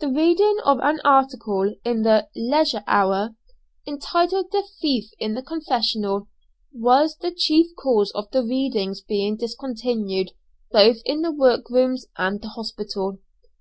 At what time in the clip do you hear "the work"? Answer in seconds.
11.22-11.70